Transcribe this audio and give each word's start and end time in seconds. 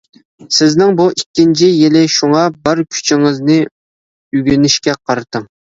سىزنىڭ 0.59 0.95
بۇ 1.01 1.05
ئىككىنچى 1.15 1.69
يىلى، 1.83 2.03
شۇڭا 2.15 2.43
بار 2.65 2.85
كۈچىڭىزنى 2.97 3.63
ئۆگىنىشكە 3.71 5.03
قارىتىڭ. 5.03 5.53